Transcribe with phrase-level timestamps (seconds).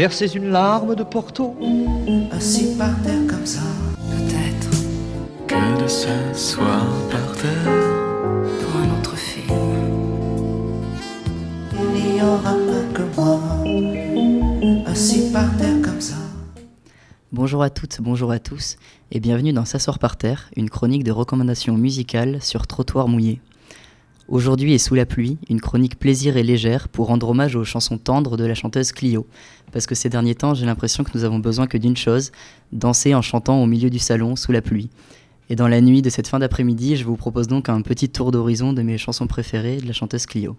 [0.00, 1.54] versez une larme de Porto.
[2.32, 3.60] Assis par terre comme ça.
[4.12, 4.70] Peut-être
[5.46, 7.70] que de s'asseoir par terre
[8.60, 9.54] pour un autre film.
[11.94, 13.40] Il n'y aura pas que moi.
[14.86, 16.16] Assis par terre comme ça.
[17.30, 18.76] Bonjour à toutes, bonjour à tous,
[19.12, 23.42] et bienvenue dans S'asseoir par terre, une chronique de recommandations musicales sur trottoir mouillé.
[24.30, 27.98] Aujourd'hui et sous la pluie, une chronique plaisir et légère pour rendre hommage aux chansons
[27.98, 29.26] tendres de la chanteuse Clio.
[29.72, 32.30] Parce que ces derniers temps, j'ai l'impression que nous avons besoin que d'une chose,
[32.70, 34.88] danser en chantant au milieu du salon sous la pluie.
[35.48, 38.30] Et dans la nuit de cette fin d'après-midi, je vous propose donc un petit tour
[38.30, 40.56] d'horizon de mes chansons préférées de la chanteuse Clio.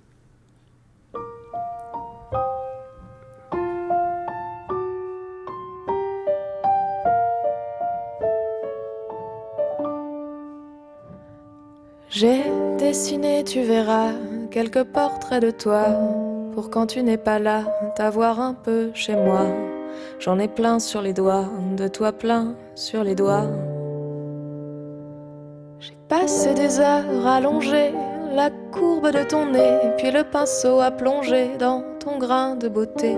[12.11, 12.43] J'ai
[12.77, 14.11] dessiné, tu verras,
[14.51, 15.85] quelques portraits de toi,
[16.53, 17.63] pour quand tu n'es pas là,
[17.95, 19.45] t'avoir un peu chez moi.
[20.19, 23.47] J'en ai plein sur les doigts, de toi plein sur les doigts.
[25.79, 27.93] J'ai passé des heures à longer
[28.35, 33.15] la courbe de ton nez, puis le pinceau à plonger dans ton grain de beauté.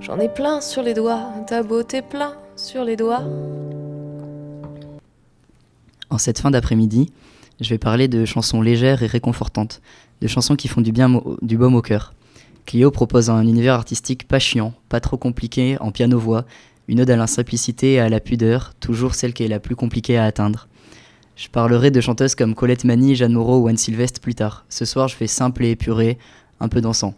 [0.00, 3.22] J'en ai plein sur les doigts, ta beauté plein sur les doigts.
[6.10, 7.12] En cette fin d'après-midi,
[7.60, 9.80] je vais parler de chansons légères et réconfortantes,
[10.20, 12.14] de chansons qui font du bien du baume au cœur.
[12.66, 16.44] Clio propose un univers artistique pas chiant, pas trop compliqué, en piano-voix,
[16.88, 19.76] une ode à la simplicité et à la pudeur, toujours celle qui est la plus
[19.76, 20.68] compliquée à atteindre.
[21.36, 24.64] Je parlerai de chanteuses comme Colette Mani, Jeanne Moreau ou Anne Sylvestre plus tard.
[24.68, 26.18] Ce soir, je fais simple et épuré,
[26.60, 27.14] un peu dansant.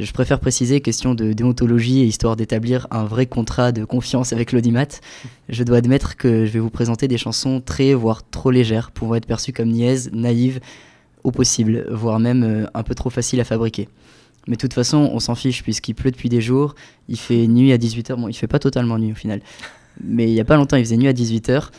[0.00, 4.52] Je préfère préciser, question de déontologie et histoire d'établir un vrai contrat de confiance avec
[4.52, 4.86] l'audimat,
[5.48, 9.16] je dois admettre que je vais vous présenter des chansons très, voire trop légères, pouvant
[9.16, 10.60] être perçues comme niaises, naïves,
[11.24, 13.88] au possible, voire même euh, un peu trop faciles à fabriquer.
[14.46, 16.76] Mais de toute façon, on s'en fiche puisqu'il pleut depuis des jours,
[17.08, 19.40] il fait nuit à 18h, bon, il fait pas totalement nuit au final,
[20.04, 21.70] mais il y a pas longtemps, il faisait nuit à 18h.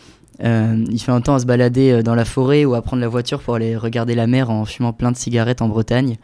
[0.43, 3.01] Euh, il fait un temps à se balader euh, dans la forêt ou à prendre
[3.01, 6.17] la voiture pour aller regarder la mer en fumant plein de cigarettes en Bretagne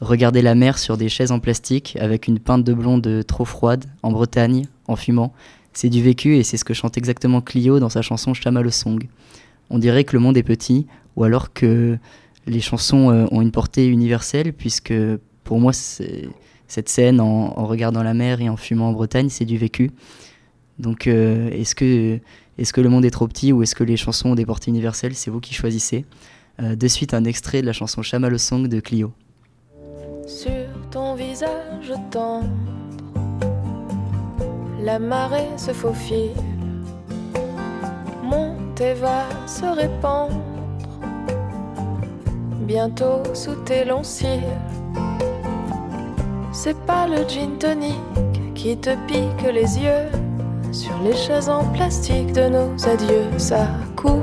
[0.00, 3.84] regarder la mer sur des chaises en plastique avec une pinte de blonde trop froide
[4.02, 5.32] en Bretagne en fumant.
[5.72, 9.08] C'est du vécu et c'est ce que chante exactement Clio dans sa chanson Chamallow Song.
[9.70, 11.98] On dirait que le monde est petit ou alors que
[12.46, 14.94] les chansons euh, ont une portée universelle puisque
[15.42, 19.58] pour moi cette scène en, regardant la mer et en fumant en Bretagne c'est du
[19.58, 19.90] vécu.
[20.78, 22.20] Donc euh, est-ce que,
[22.58, 24.70] est que le monde est trop petit ou est-ce que les chansons ont des portées
[24.70, 25.14] universelles?
[25.14, 26.04] C'est vous qui choisissez.
[26.62, 29.12] Euh, de suite un extrait de la chanson Chamallow Song de Clio
[30.26, 32.46] sur ton visage tendre.
[34.82, 36.32] La marée se faufile,
[38.22, 40.40] monte et va se répandre.
[42.60, 44.40] Bientôt sous tes longs cils,
[46.52, 47.94] c'est pas le gin tonic
[48.54, 50.08] qui te pique les yeux.
[50.72, 54.22] Sur les chaises en plastique de nos adieux, ça coule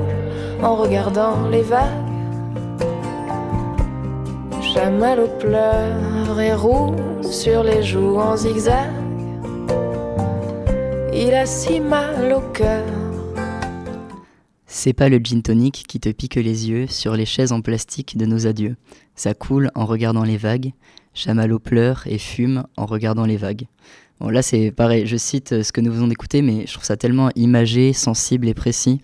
[0.62, 2.11] en regardant les vagues
[4.72, 8.90] Chamallow pleure et roule sur les joues en zigzag.
[11.12, 12.86] Il a si mal au cœur.
[14.66, 18.16] C'est pas le gin tonic qui te pique les yeux sur les chaises en plastique
[18.16, 18.76] de nos adieux.
[19.14, 20.72] Ça coule en regardant les vagues.
[21.12, 23.66] Chamallow pleure et fume en regardant les vagues.
[24.20, 26.96] Bon, là, c'est pareil, je cite ce que nous venons d'écouter, mais je trouve ça
[26.96, 29.02] tellement imagé, sensible et précis.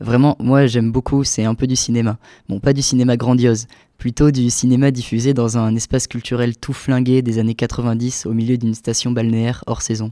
[0.00, 2.16] Vraiment, moi, j'aime beaucoup, c'est un peu du cinéma.
[2.48, 3.66] Bon, pas du cinéma grandiose,
[4.00, 8.56] plutôt du cinéma diffusé dans un espace culturel tout flingué des années 90 au milieu
[8.56, 10.10] d'une station balnéaire hors saison.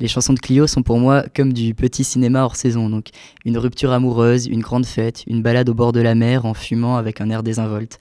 [0.00, 3.08] Les chansons de Clio sont pour moi comme du petit cinéma hors saison, donc
[3.44, 6.96] une rupture amoureuse, une grande fête, une balade au bord de la mer en fumant
[6.96, 8.00] avec un air désinvolte.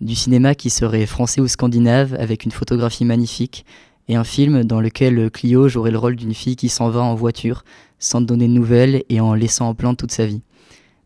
[0.00, 3.66] Du cinéma qui serait français ou scandinave avec une photographie magnifique,
[4.06, 7.16] et un film dans lequel Clio jouerait le rôle d'une fille qui s'en va en
[7.16, 7.64] voiture
[7.98, 10.42] sans donner de nouvelles et en laissant en plan toute sa vie.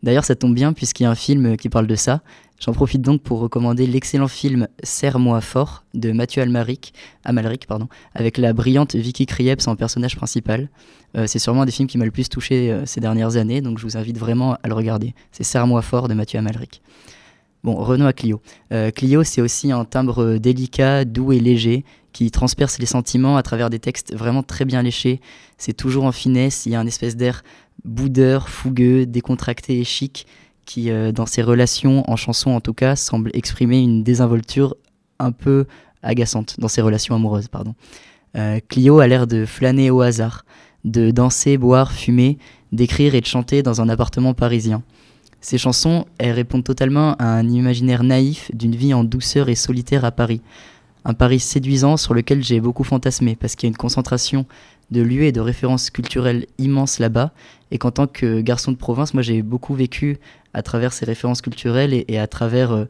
[0.02, 2.20] D'ailleurs, ça tombe bien puisqu'il y a un film qui parle de ça.
[2.60, 6.92] J'en profite donc pour recommander l'excellent film Serre-moi fort de Mathieu Almaric,
[7.24, 7.66] Amalric,
[8.14, 10.68] avec la brillante Vicky Krieps en personnage principal.
[11.16, 13.62] Euh, c'est sûrement un des films qui m'a le plus touché euh, ces dernières années,
[13.62, 15.14] donc je vous invite vraiment à le regarder.
[15.32, 16.82] C'est Serre-moi fort de Mathieu Amalric.
[17.64, 18.42] Bon, revenons à Clio.
[18.72, 23.42] Euh, Clio, c'est aussi un timbre délicat, doux et léger, qui transperce les sentiments à
[23.42, 25.22] travers des textes vraiment très bien léchés.
[25.56, 27.42] C'est toujours en finesse, il y a un espèce d'air
[27.84, 30.26] boudeur, fougueux, décontracté et chic,
[30.70, 34.76] qui, euh, dans ses relations, en chanson en tout cas, semble exprimer une désinvolture
[35.18, 35.66] un peu
[36.04, 37.74] agaçante, dans ses relations amoureuses, pardon.
[38.36, 40.44] Euh, Clio a l'air de flâner au hasard,
[40.84, 42.38] de danser, boire, fumer,
[42.70, 44.84] d'écrire et de chanter dans un appartement parisien.
[45.40, 50.04] Ces chansons, elles répondent totalement à un imaginaire naïf d'une vie en douceur et solitaire
[50.04, 50.40] à Paris.
[51.04, 54.46] Un Paris séduisant sur lequel j'ai beaucoup fantasmé, parce qu'il y a une concentration
[54.90, 57.32] de lieux et de références culturelles immenses là-bas,
[57.70, 60.18] et qu'en tant que garçon de province, moi j'ai beaucoup vécu
[60.54, 62.84] à travers ces références culturelles et, à travers euh,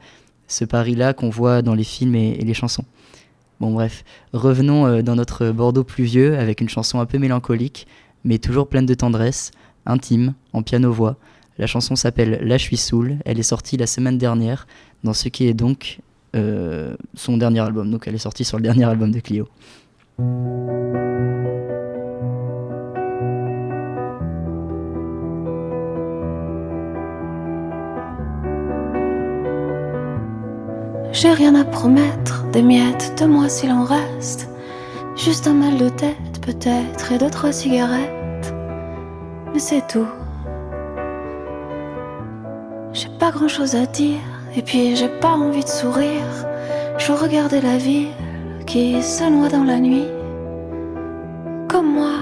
[0.49, 2.85] ce Paris-là qu'on voit dans les films et, les chansons.
[3.61, 7.87] Bon bref, revenons euh, dans notre Bordeaux pluvieux avec une chanson un peu mélancolique,
[8.25, 9.51] mais toujours pleine de tendresse,
[9.87, 11.17] intime, en piano-voix.
[11.59, 14.67] La chanson s'appelle je suis saoul, elle est sortie la semaine dernière
[15.05, 16.01] dans ce qui est donc
[16.37, 19.49] euh, son dernier album, donc elle est sortie sur le dernier album de Clio.
[31.13, 34.49] J'ai rien à promettre, des miettes de moi s'il en reste.
[35.17, 38.55] Juste un mal de tête, peut-être, et deux, trois cigarettes.
[39.53, 40.07] Mais c'est tout.
[42.93, 44.21] J'ai pas grand chose à dire,
[44.55, 46.47] et puis j'ai pas envie de sourire.
[46.99, 48.13] Je regarder la ville
[48.67, 50.07] qui se noie dans la nuit,
[51.69, 52.19] comme moi.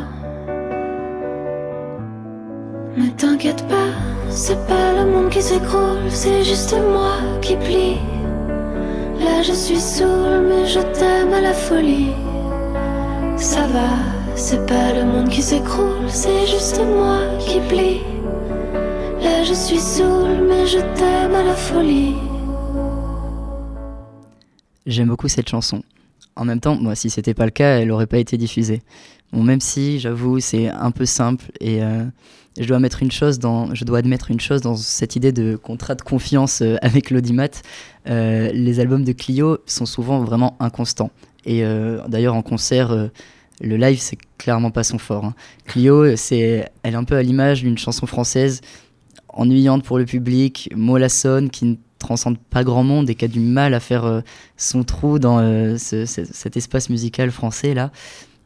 [2.96, 3.90] Mais t'inquiète pas,
[4.30, 7.98] c'est pas le monde qui s'écroule, c'est juste moi qui plie.
[9.20, 12.12] Là je suis saoul, mais je t'aime à la folie.
[13.36, 13.90] Ça va,
[14.34, 18.00] c'est pas le monde qui s'écroule, c'est juste moi qui plie.
[19.22, 22.14] Là je suis saoul, mais je t'aime à la folie.
[24.86, 25.82] J'aime beaucoup cette chanson.
[26.38, 28.82] En même temps, moi, si c'était pas le cas, elle aurait pas été diffusée.
[29.32, 32.04] Bon, même si, j'avoue, c'est un peu simple et euh,
[32.58, 36.02] je dois mettre une chose dans, admettre une chose dans cette idée de contrat de
[36.02, 37.48] confiance euh, avec l'audimat.
[38.08, 41.10] Euh, les albums de Clio sont souvent vraiment inconstants.
[41.44, 41.62] Et
[42.08, 42.94] d'ailleurs, en concert,
[43.62, 45.24] le live, c'est clairement pas son fort.
[45.24, 45.34] Hein.
[45.64, 48.60] Clio, c'est, elle est un peu à l'image d'une chanson française
[49.28, 53.40] ennuyante pour le public, mollassonne, qui ne transcende pas grand monde et qui a du
[53.40, 54.20] mal à faire euh,
[54.56, 57.90] son trou dans euh, cet espace musical français là.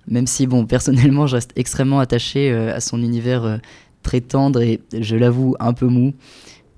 [0.09, 3.61] Même si, bon, personnellement, je reste extrêmement attaché euh, à son univers
[4.03, 6.13] très tendre et, je l'avoue, un peu mou.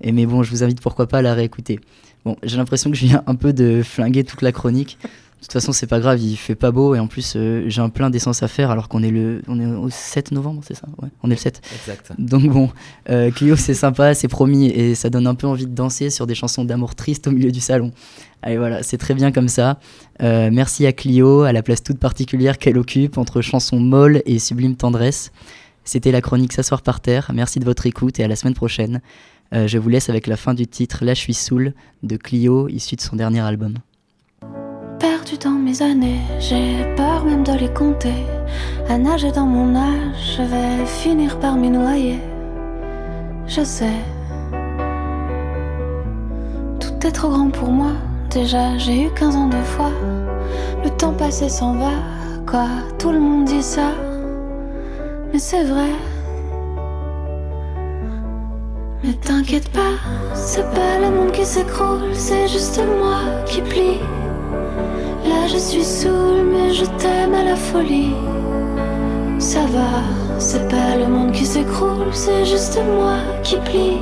[0.01, 1.79] Et mais bon, je vous invite pourquoi pas à la réécouter.
[2.25, 4.97] Bon, j'ai l'impression que je viens un peu de flinguer toute la chronique.
[5.41, 7.81] De toute façon, c'est pas grave, il fait pas beau et en plus, euh, j'ai
[7.81, 10.73] un plein d'essence à faire alors qu'on est le on est au 7 novembre, c'est
[10.73, 10.87] ça?
[11.01, 11.61] Ouais, on est le 7.
[11.81, 12.13] Exact.
[12.17, 12.71] Donc bon,
[13.11, 16.25] euh, Clio, c'est sympa, c'est promis et ça donne un peu envie de danser sur
[16.25, 17.91] des chansons d'amour triste au milieu du salon.
[18.41, 19.77] Allez, voilà, c'est très bien comme ça.
[20.23, 24.39] Euh, merci à Clio, à la place toute particulière qu'elle occupe entre chansons molles et
[24.39, 25.31] sublime tendresse.
[25.83, 27.29] C'était la chronique S'asseoir par terre.
[27.35, 29.01] Merci de votre écoute et à la semaine prochaine.
[29.51, 32.95] je vous laisse avec la fin du titre Là je suis saoul de Clio, issu
[32.95, 33.75] de son dernier album
[35.33, 38.13] dans mes années, j'ai peur même de les compter.
[38.87, 42.19] À nager dans mon âge, je vais finir par m'y noyer.
[43.47, 43.97] Je sais,
[46.79, 47.93] tout est trop grand pour moi.
[48.29, 49.91] Déjà, j'ai eu 15 ans de fois.
[50.83, 51.93] Le temps passé s'en va,
[52.47, 52.67] quoi,
[52.99, 53.91] tout le monde dit ça?
[55.33, 55.89] Mais c'est vrai.
[59.03, 59.95] Mais t'inquiète pas,
[60.35, 63.99] c'est pas le monde qui s'écroule, c'est juste moi qui plie.
[65.27, 68.13] Là je suis saoul, mais je t'aime à la folie.
[69.39, 74.01] Ça va, c'est pas le monde qui s'écroule, c'est juste moi qui plie.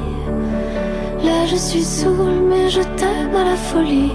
[1.24, 4.12] Là je suis saoul, mais je t'aime à la folie.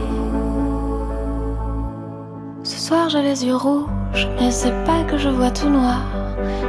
[2.63, 6.03] Ce soir j'ai les yeux rouges, mais c'est pas que je vois tout noir.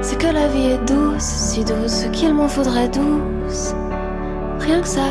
[0.01, 3.73] C'est que la vie est douce, si douce qu'il m'en faudrait douce.
[4.59, 5.09] Rien que ça,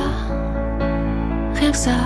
[1.55, 1.99] rien que ça.